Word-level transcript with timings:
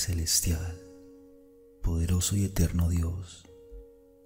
Celestial, 0.00 0.80
poderoso 1.82 2.34
y 2.34 2.46
eterno 2.46 2.88
Dios, 2.88 3.44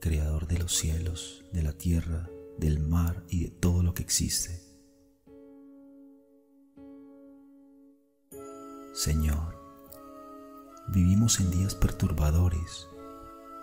Creador 0.00 0.46
de 0.46 0.60
los 0.60 0.72
cielos, 0.76 1.44
de 1.52 1.64
la 1.64 1.72
tierra, 1.72 2.30
del 2.58 2.78
mar 2.78 3.24
y 3.28 3.42
de 3.42 3.50
todo 3.50 3.82
lo 3.82 3.92
que 3.92 4.04
existe. 4.04 4.62
Señor, 8.94 9.60
vivimos 10.92 11.40
en 11.40 11.50
días 11.50 11.74
perturbadores, 11.74 12.86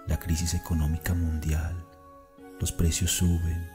la 0.06 0.20
crisis 0.20 0.53
económica 0.53 1.14
mundial, 1.14 1.88
los 2.59 2.73
precios 2.73 3.12
suben, 3.12 3.70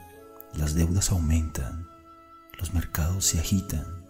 las 0.53 0.75
deudas 0.75 1.11
aumentan, 1.11 1.89
los 2.59 2.75
mercados 2.75 3.25
se 3.25 3.39
agitan, 3.39 4.07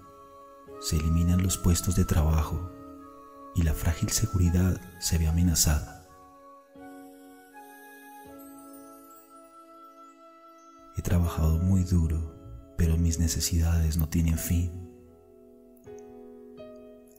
se 0.80 0.96
eliminan 0.96 1.44
los 1.44 1.56
puestos 1.58 1.94
de 1.94 2.04
trabajo 2.04 2.72
y 3.56 3.62
la 3.62 3.72
frágil 3.72 4.10
seguridad 4.10 4.78
se 5.00 5.16
ve 5.16 5.26
amenazada. 5.26 6.06
He 10.94 11.02
trabajado 11.02 11.58
muy 11.58 11.82
duro, 11.82 12.34
pero 12.76 12.98
mis 12.98 13.18
necesidades 13.18 13.96
no 13.96 14.08
tienen 14.10 14.38
fin. 14.38 14.70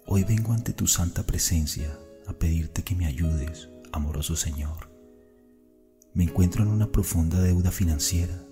Hoy 0.05 0.23
vengo 0.23 0.53
ante 0.53 0.73
tu 0.73 0.85
santa 0.85 1.23
presencia 1.23 1.97
a 2.27 2.33
pedirte 2.33 2.83
que 2.83 2.95
me 2.95 3.07
ayudes, 3.07 3.69
amoroso 3.91 4.35
Señor. 4.35 4.91
Me 6.13 6.25
encuentro 6.25 6.63
en 6.63 6.69
una 6.69 6.91
profunda 6.91 7.41
deuda 7.41 7.71
financiera. 7.71 8.43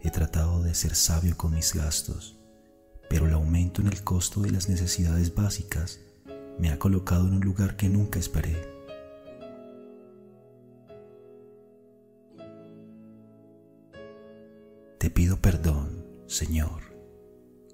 He 0.00 0.10
tratado 0.10 0.62
de 0.62 0.74
ser 0.74 0.94
sabio 0.94 1.36
con 1.36 1.54
mis 1.54 1.74
gastos 1.74 2.41
pero 3.12 3.26
el 3.26 3.34
aumento 3.34 3.82
en 3.82 3.88
el 3.88 4.02
costo 4.02 4.40
de 4.40 4.50
las 4.50 4.70
necesidades 4.70 5.34
básicas 5.34 6.00
me 6.58 6.70
ha 6.70 6.78
colocado 6.78 7.26
en 7.26 7.34
un 7.34 7.42
lugar 7.42 7.76
que 7.76 7.90
nunca 7.90 8.18
esperé. 8.18 8.56
Te 14.96 15.10
pido 15.10 15.42
perdón, 15.42 16.06
Señor. 16.26 16.96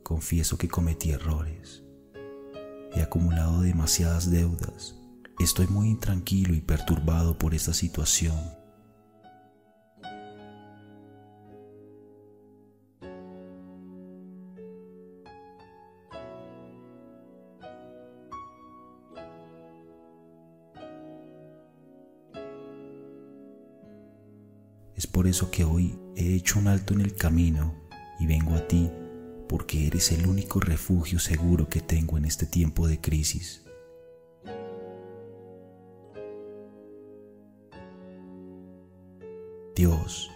Confieso 0.02 0.58
que 0.58 0.66
cometí 0.66 1.12
errores. 1.12 1.84
He 2.96 3.00
acumulado 3.00 3.60
demasiadas 3.60 4.32
deudas. 4.32 4.96
Estoy 5.38 5.68
muy 5.68 5.86
intranquilo 5.86 6.52
y 6.52 6.60
perturbado 6.60 7.38
por 7.38 7.54
esta 7.54 7.72
situación 7.74 8.57
Es 24.98 25.06
por 25.06 25.28
eso 25.28 25.52
que 25.52 25.62
hoy 25.62 25.96
he 26.16 26.34
hecho 26.34 26.58
un 26.58 26.66
alto 26.66 26.92
en 26.92 27.02
el 27.02 27.14
camino 27.14 27.72
y 28.18 28.26
vengo 28.26 28.56
a 28.56 28.66
ti 28.66 28.90
porque 29.48 29.86
eres 29.86 30.10
el 30.10 30.26
único 30.26 30.58
refugio 30.58 31.20
seguro 31.20 31.68
que 31.68 31.80
tengo 31.80 32.18
en 32.18 32.24
este 32.24 32.46
tiempo 32.46 32.88
de 32.88 33.00
crisis. 33.00 33.62
Dios, 39.76 40.32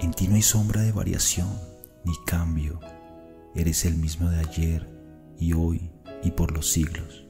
en 0.00 0.10
ti 0.10 0.26
no 0.26 0.34
hay 0.34 0.42
sombra 0.42 0.82
de 0.82 0.90
variación 0.90 1.48
ni 2.04 2.14
cambio. 2.26 2.80
Eres 3.54 3.84
el 3.84 3.94
mismo 3.94 4.28
de 4.28 4.40
ayer 4.40 4.90
y 5.38 5.52
hoy 5.52 5.92
y 6.24 6.32
por 6.32 6.50
los 6.50 6.72
siglos. 6.72 7.29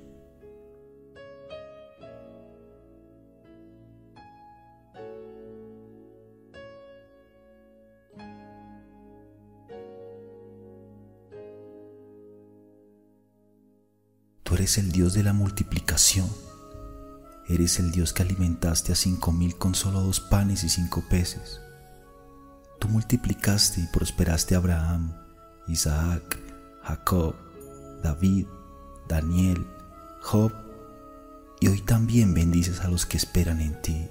Eres 14.53 14.79
el 14.79 14.91
Dios 14.93 15.15
de 15.15 15.23
la 15.23 15.33
multiplicación. 15.33 16.29
Eres 17.47 17.79
el 17.79 17.93
Dios 17.93 18.13
que 18.13 18.23
alimentaste 18.23 18.93
a 18.93 18.95
cinco 18.97 19.33
mil 19.33 19.57
con 19.57 19.75
solo 19.75 20.01
dos 20.01 20.21
panes 20.21 20.65
y 20.65 20.69
cinco 20.69 21.03
peces. 21.09 21.61
Tú 22.79 22.89
multiplicaste 22.89 23.81
y 23.81 23.87
prosperaste 23.87 24.55
a 24.55 24.59
Abraham, 24.59 25.15
Isaac, 25.69 26.39
Jacob, 26.83 27.37
David, 28.03 28.47
Daniel, 29.09 29.67
Job, 30.21 30.53
y 31.61 31.69
hoy 31.69 31.81
también 31.81 32.35
bendices 32.35 32.81
a 32.81 32.89
los 32.89 33.07
que 33.07 33.17
esperan 33.17 33.61
en 33.61 33.81
ti. 33.81 34.09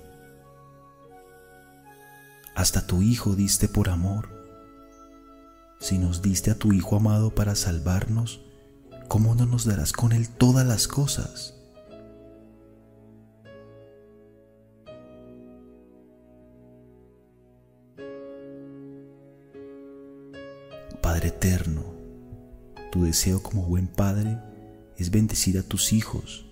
Hasta 2.55 2.87
tu 2.87 3.01
Hijo 3.01 3.35
diste 3.35 3.67
por 3.67 3.89
amor. 3.89 4.29
Si 5.79 5.99
nos 5.99 6.21
diste 6.21 6.49
a 6.49 6.55
tu 6.57 6.73
Hijo 6.73 6.95
amado 6.95 7.35
para 7.35 7.55
salvarnos, 7.55 8.41
¿cómo 9.09 9.33
no 9.33 9.47
nos 9.47 9.65
darás 9.65 9.91
con 9.91 10.13
Él 10.13 10.29
todas 10.29 10.65
las 10.65 10.87
cosas? 10.87 11.55
Padre 21.01 21.29
eterno, 21.29 21.83
tu 22.91 23.03
deseo 23.03 23.41
como 23.41 23.63
buen 23.63 23.87
Padre 23.87 24.37
es 24.95 25.09
bendecir 25.09 25.57
a 25.57 25.63
tus 25.63 25.91
hijos. 25.91 26.45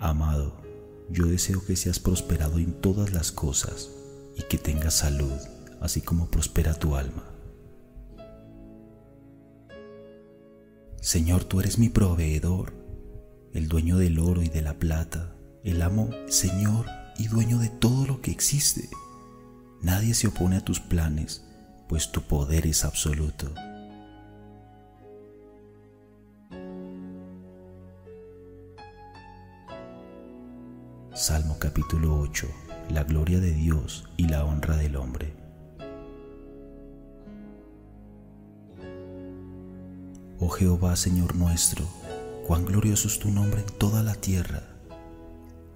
Amado, 0.00 0.60
yo 1.08 1.26
deseo 1.26 1.64
que 1.64 1.76
seas 1.76 2.00
prosperado 2.00 2.58
en 2.58 2.72
todas 2.80 3.12
las 3.12 3.30
cosas 3.30 3.90
y 4.36 4.42
que 4.42 4.58
tengas 4.58 4.94
salud, 4.94 5.32
así 5.80 6.00
como 6.00 6.26
prospera 6.26 6.74
tu 6.74 6.96
alma. 6.96 7.33
Señor, 11.04 11.44
tú 11.44 11.60
eres 11.60 11.78
mi 11.78 11.90
proveedor, 11.90 12.72
el 13.52 13.68
dueño 13.68 13.98
del 13.98 14.18
oro 14.18 14.42
y 14.42 14.48
de 14.48 14.62
la 14.62 14.78
plata, 14.78 15.36
el 15.62 15.82
amo, 15.82 16.08
Señor, 16.28 16.86
y 17.18 17.28
dueño 17.28 17.58
de 17.58 17.68
todo 17.68 18.06
lo 18.06 18.22
que 18.22 18.30
existe. 18.30 18.88
Nadie 19.82 20.14
se 20.14 20.28
opone 20.28 20.56
a 20.56 20.64
tus 20.64 20.80
planes, 20.80 21.44
pues 21.90 22.10
tu 22.10 22.22
poder 22.22 22.66
es 22.66 22.86
absoluto. 22.86 23.52
Salmo 31.12 31.58
capítulo 31.58 32.18
8. 32.18 32.48
La 32.88 33.04
gloria 33.04 33.40
de 33.40 33.52
Dios 33.52 34.08
y 34.16 34.28
la 34.28 34.46
honra 34.46 34.78
del 34.78 34.96
hombre. 34.96 35.43
Oh 40.46 40.50
Jehová, 40.50 40.94
Señor 40.94 41.36
nuestro, 41.36 41.86
cuán 42.46 42.66
glorioso 42.66 43.08
es 43.08 43.18
tu 43.18 43.30
nombre 43.30 43.62
en 43.62 43.78
toda 43.78 44.02
la 44.02 44.14
tierra. 44.14 44.62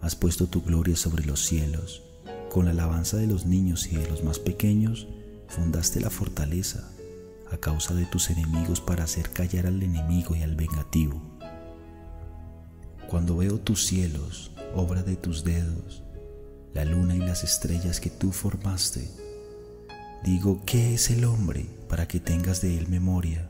Has 0.03 0.15
puesto 0.15 0.47
tu 0.47 0.61
gloria 0.61 0.95
sobre 0.95 1.25
los 1.25 1.41
cielos, 1.41 2.03
con 2.51 2.67
la 2.67 2.73
alabanza 2.73 3.17
de 3.17 3.27
los 3.27 3.47
niños 3.47 3.87
y 3.87 3.97
de 3.97 4.07
los 4.07 4.23
más 4.23 4.39
pequeños, 4.39 5.09
fundaste 5.47 6.03
la 6.03 6.11
fortaleza 6.11 6.87
a 7.51 7.57
causa 7.57 7.95
de 7.95 8.05
tus 8.05 8.29
enemigos 8.29 8.83
para 8.83 9.05
hacer 9.05 9.31
callar 9.31 9.67
al 9.67 9.83
enemigo 9.83 10.37
y 10.37 10.43
al 10.43 10.55
vengativo. 10.55 11.19
Cuando 13.09 13.39
veo 13.39 13.59
tus 13.61 13.87
cielos, 13.87 14.53
obra 14.75 15.03
de 15.03 15.17
tus 15.17 15.45
dedos, 15.45 16.03
la 16.75 16.85
luna 16.85 17.17
y 17.17 17.21
las 17.21 17.43
estrellas 17.43 18.01
que 18.01 18.11
tú 18.11 18.33
formaste, 18.33 19.11
digo, 20.25 20.61
¿qué 20.67 20.93
es 20.93 21.09
el 21.09 21.25
hombre 21.25 21.65
para 21.89 22.07
que 22.07 22.21
tengas 22.21 22.61
de 22.61 22.77
él 22.77 22.89
memoria 22.89 23.48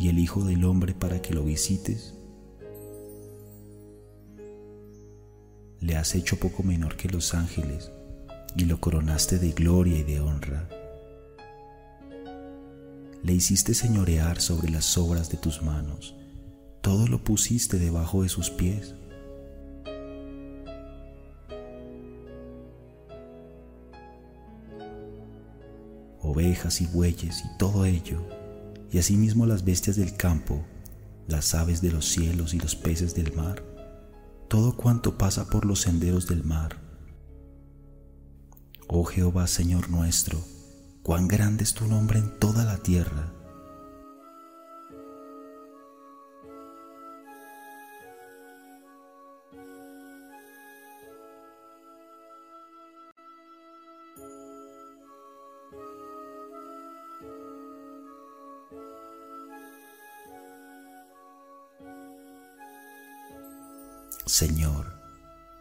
y 0.00 0.08
el 0.08 0.18
Hijo 0.18 0.42
del 0.42 0.64
Hombre 0.64 0.94
para 0.94 1.20
que 1.20 1.34
lo 1.34 1.44
visites? 1.44 2.14
Le 5.78 5.94
has 5.96 6.14
hecho 6.14 6.40
poco 6.40 6.62
menor 6.62 6.96
que 6.96 7.08
los 7.10 7.34
ángeles 7.34 7.92
y 8.56 8.64
lo 8.64 8.80
coronaste 8.80 9.38
de 9.38 9.52
gloria 9.52 9.98
y 9.98 10.02
de 10.02 10.20
honra. 10.20 10.68
Le 13.22 13.34
hiciste 13.34 13.74
señorear 13.74 14.40
sobre 14.40 14.70
las 14.70 14.96
obras 14.96 15.28
de 15.28 15.36
tus 15.36 15.60
manos, 15.60 16.16
todo 16.80 17.06
lo 17.06 17.22
pusiste 17.22 17.78
debajo 17.78 18.22
de 18.22 18.30
sus 18.30 18.48
pies. 18.48 18.94
Ovejas 26.22 26.80
y 26.80 26.86
bueyes 26.86 27.44
y 27.44 27.58
todo 27.58 27.84
ello, 27.84 28.39
y 28.90 28.98
asimismo 28.98 29.46
las 29.46 29.64
bestias 29.64 29.96
del 29.96 30.16
campo, 30.16 30.64
las 31.28 31.54
aves 31.54 31.80
de 31.80 31.92
los 31.92 32.06
cielos 32.06 32.54
y 32.54 32.58
los 32.58 32.74
peces 32.76 33.14
del 33.14 33.34
mar, 33.34 33.64
todo 34.48 34.76
cuanto 34.76 35.16
pasa 35.16 35.46
por 35.46 35.64
los 35.64 35.80
senderos 35.80 36.26
del 36.26 36.44
mar 36.44 36.90
Oh 38.92 39.04
Jehová, 39.04 39.46
Señor 39.46 39.88
nuestro, 39.88 40.42
cuán 41.04 41.28
grande 41.28 41.62
es 41.62 41.74
tu 41.74 41.86
nombre 41.86 42.18
en 42.18 42.40
toda 42.40 42.64
la 42.64 42.78
tierra. 42.78 43.32
Señor, 64.30 64.86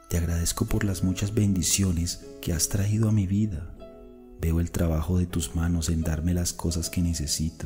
te 0.09 0.17
agradezco 0.17 0.65
por 0.65 0.83
las 0.83 1.03
muchas 1.03 1.33
bendiciones 1.33 2.23
que 2.39 2.53
has 2.53 2.69
traído 2.69 3.09
a 3.09 3.11
mi 3.11 3.25
vida. 3.25 3.75
Veo 4.39 4.59
el 4.59 4.69
trabajo 4.69 5.17
de 5.17 5.25
tus 5.25 5.55
manos 5.55 5.89
en 5.89 6.03
darme 6.03 6.35
las 6.35 6.53
cosas 6.53 6.91
que 6.91 7.01
necesito 7.01 7.65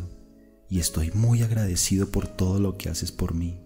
y 0.70 0.80
estoy 0.80 1.12
muy 1.12 1.44
agradecido 1.44 2.10
por 2.10 2.26
todo 2.26 2.62
lo 2.62 2.78
que 2.78 2.88
haces 2.88 3.12
por 3.12 3.34
mí. 3.34 3.60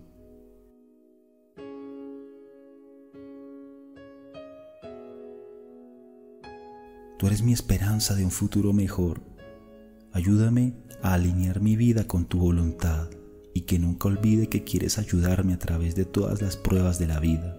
Tú 7.19 7.27
eres 7.27 7.43
mi 7.43 7.53
esperanza 7.53 8.15
de 8.15 8.25
un 8.25 8.31
futuro 8.31 8.73
mejor. 8.73 9.21
Ayúdame 10.11 10.73
a 11.03 11.13
alinear 11.13 11.61
mi 11.61 11.75
vida 11.75 12.07
con 12.07 12.25
tu 12.25 12.39
voluntad 12.39 13.07
y 13.57 13.61
que 13.61 13.79
nunca 13.79 14.07
olvide 14.07 14.49
que 14.49 14.63
quieres 14.63 14.99
ayudarme 14.99 15.55
a 15.55 15.57
través 15.57 15.95
de 15.95 16.05
todas 16.05 16.43
las 16.43 16.55
pruebas 16.55 16.99
de 16.99 17.07
la 17.07 17.19
vida. 17.19 17.57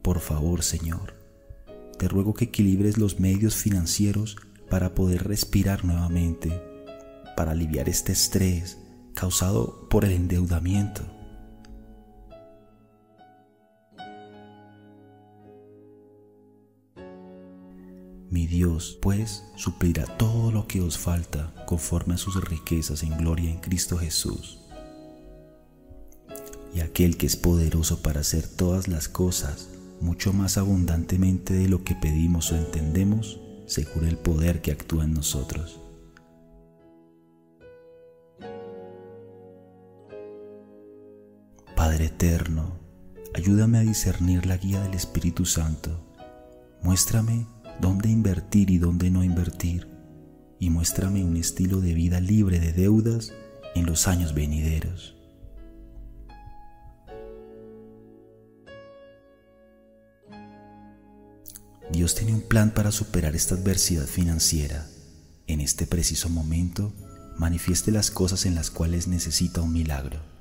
Por 0.00 0.20
favor, 0.20 0.62
Señor, 0.62 1.12
te 1.98 2.08
ruego 2.08 2.32
que 2.32 2.46
equilibres 2.46 2.96
los 2.96 3.20
medios 3.20 3.56
financieros 3.56 4.38
para 4.70 4.94
poder 4.94 5.24
respirar 5.24 5.84
nuevamente, 5.84 6.62
para 7.36 7.50
aliviar 7.50 7.90
este 7.90 8.12
estrés 8.12 8.78
causado 9.12 9.86
por 9.90 10.06
el 10.06 10.12
endeudamiento. 10.12 11.02
Dios, 18.46 18.98
pues, 19.00 19.44
suplirá 19.56 20.04
todo 20.04 20.52
lo 20.52 20.66
que 20.66 20.80
os 20.80 20.98
falta 20.98 21.52
conforme 21.66 22.14
a 22.14 22.18
sus 22.18 22.42
riquezas 22.42 23.02
en 23.02 23.16
gloria 23.16 23.50
en 23.50 23.58
Cristo 23.58 23.98
Jesús. 23.98 24.58
Y 26.74 26.80
aquel 26.80 27.16
que 27.16 27.26
es 27.26 27.36
poderoso 27.36 28.02
para 28.02 28.20
hacer 28.20 28.48
todas 28.48 28.88
las 28.88 29.08
cosas 29.08 29.68
mucho 30.00 30.32
más 30.32 30.58
abundantemente 30.58 31.54
de 31.54 31.68
lo 31.68 31.84
que 31.84 31.94
pedimos 31.94 32.50
o 32.50 32.56
entendemos, 32.56 33.40
según 33.66 34.06
el 34.06 34.18
poder 34.18 34.60
que 34.60 34.72
actúa 34.72 35.04
en 35.04 35.14
nosotros. 35.14 35.78
Padre 41.76 42.06
eterno, 42.06 42.78
ayúdame 43.34 43.78
a 43.78 43.82
discernir 43.82 44.46
la 44.46 44.56
guía 44.56 44.80
del 44.82 44.94
Espíritu 44.94 45.44
Santo. 45.44 45.90
Muéstrame 46.82 47.46
dónde 47.82 48.08
invertir 48.08 48.70
y 48.70 48.78
dónde 48.78 49.10
no 49.10 49.24
invertir, 49.24 49.88
y 50.60 50.70
muéstrame 50.70 51.24
un 51.24 51.36
estilo 51.36 51.80
de 51.80 51.94
vida 51.94 52.20
libre 52.20 52.60
de 52.60 52.72
deudas 52.72 53.32
en 53.74 53.86
los 53.86 54.06
años 54.06 54.34
venideros. 54.34 55.16
Dios 61.90 62.14
tiene 62.14 62.32
un 62.34 62.42
plan 62.42 62.70
para 62.70 62.92
superar 62.92 63.34
esta 63.34 63.56
adversidad 63.56 64.06
financiera. 64.06 64.86
En 65.48 65.60
este 65.60 65.84
preciso 65.84 66.28
momento, 66.30 66.94
manifieste 67.36 67.90
las 67.90 68.12
cosas 68.12 68.46
en 68.46 68.54
las 68.54 68.70
cuales 68.70 69.08
necesita 69.08 69.60
un 69.60 69.72
milagro. 69.72 70.31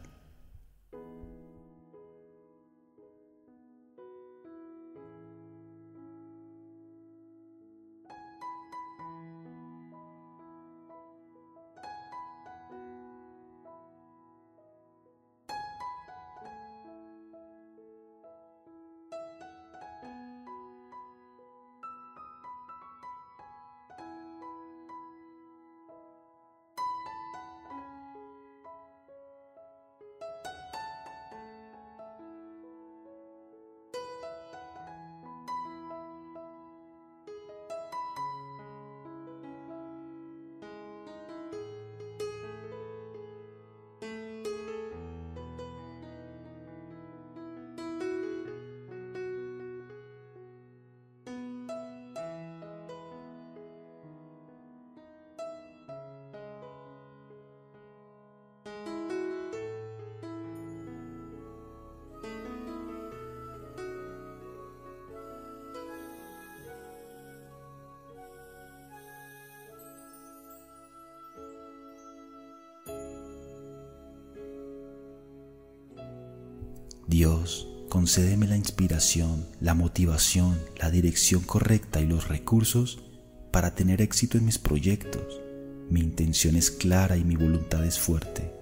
Dios, 77.12 77.68
concédeme 77.90 78.48
la 78.48 78.56
inspiración, 78.56 79.46
la 79.60 79.74
motivación, 79.74 80.58
la 80.80 80.90
dirección 80.90 81.42
correcta 81.42 82.00
y 82.00 82.08
los 82.08 82.30
recursos 82.30 83.04
para 83.52 83.76
tener 83.76 84.02
éxito 84.02 84.38
en 84.38 84.46
mis 84.46 84.58
proyectos. 84.58 85.42
Mi 85.90 86.00
intención 86.00 86.56
es 86.56 86.72
clara 86.72 87.18
y 87.18 87.26
mi 87.26 87.36
voluntad 87.36 87.86
es 87.86 88.00
fuerte. 88.00 88.56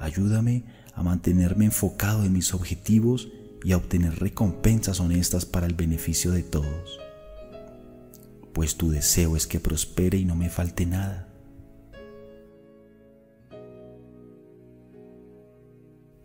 Ayúdame 0.00 0.64
a 0.92 1.04
mantenerme 1.04 1.66
enfocado 1.66 2.24
en 2.24 2.32
mis 2.32 2.52
objetivos 2.52 3.28
y 3.62 3.70
a 3.70 3.76
obtener 3.76 4.18
recompensas 4.18 4.98
honestas 4.98 5.46
para 5.46 5.66
el 5.66 5.74
beneficio 5.74 6.32
de 6.32 6.42
todos. 6.42 6.98
Pues 8.54 8.74
tu 8.76 8.90
deseo 8.90 9.36
es 9.36 9.46
que 9.46 9.60
prospere 9.60 10.18
y 10.18 10.24
no 10.24 10.34
me 10.34 10.50
falte 10.50 10.84
nada. 10.84 11.33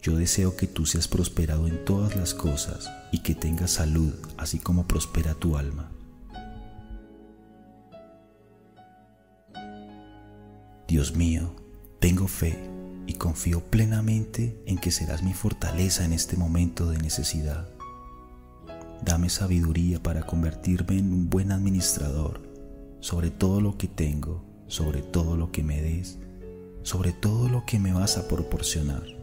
Yo 0.02 0.16
deseo 0.16 0.56
que 0.56 0.68
tú 0.68 0.86
seas 0.86 1.08
prosperado 1.08 1.68
en 1.68 1.84
todas 1.86 2.16
las 2.16 2.34
cosas 2.34 2.90
y 3.12 3.20
que 3.20 3.36
tengas 3.36 3.72
salud, 3.72 4.14
así 4.38 4.60
como 4.60 4.88
prospera 4.88 5.34
tu 5.34 5.58
alma. 5.58 5.92
Dios 10.88 11.16
mío, 11.16 11.56
tengo 12.00 12.28
fe 12.28 12.58
y 13.06 13.14
confío 13.14 13.62
plenamente 13.62 14.62
en 14.66 14.78
que 14.78 14.92
serás 14.92 15.22
mi 15.22 15.34
fortaleza 15.34 16.06
en 16.06 16.14
este 16.14 16.38
momento 16.38 16.90
de 16.90 16.98
necesidad. 16.98 17.70
Dame 19.04 19.30
sabiduría 19.30 20.02
para 20.02 20.26
convertirme 20.26 20.98
en 20.98 21.14
un 21.14 21.30
buen 21.30 21.52
administrador 21.52 22.50
sobre 23.00 23.32
todo 23.32 23.62
lo 23.62 23.78
que 23.78 23.88
tengo, 23.88 24.44
sobre 24.68 25.02
todo 25.02 25.38
lo 25.38 25.52
que 25.52 25.64
me 25.64 25.82
des, 25.82 26.18
sobre 26.84 27.14
todo 27.14 27.50
lo 27.50 27.66
que 27.66 27.80
me 27.80 27.94
vas 27.94 28.18
a 28.18 28.28
proporcionar. 28.28 29.19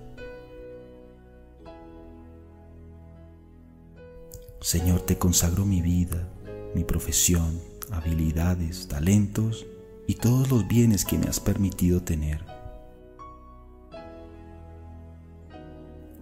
Señor, 4.66 5.02
te 5.02 5.16
consagro 5.16 5.64
mi 5.64 5.80
vida, 5.80 6.28
mi 6.74 6.82
profesión, 6.82 7.60
habilidades, 7.92 8.88
talentos 8.88 9.64
y 10.08 10.16
todos 10.16 10.50
los 10.50 10.66
bienes 10.66 11.04
que 11.04 11.16
me 11.18 11.28
has 11.28 11.38
permitido 11.38 12.02
tener. 12.02 12.44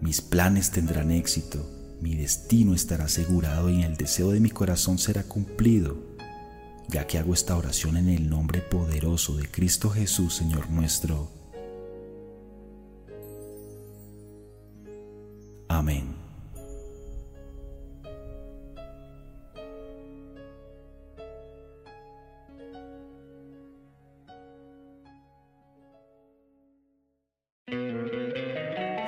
Mis 0.03 0.21
planes 0.21 0.73
tendrán 0.73 1.11
éxito, 1.11 1.67
mi 2.03 2.17
destino 2.17 2.75
estará 2.75 3.07
asegurado 3.07 3.71
y 3.71 3.83
el 3.83 3.97
deseo 3.97 4.31
de 4.31 4.41
mi 4.41 4.51
corazón 4.51 4.99
será 4.99 5.23
cumplido, 5.23 5.97
ya 6.89 7.07
que 7.07 7.17
hago 7.17 7.33
esta 7.33 7.57
oración 7.57 7.97
en 7.97 8.11
el 8.11 8.29
nombre 8.29 8.61
poderoso 8.61 9.39
de 9.39 9.51
Cristo 9.51 9.89
Jesús, 9.89 10.35
Señor 10.35 10.69
nuestro. 10.69 11.31
Amén. 15.67 16.14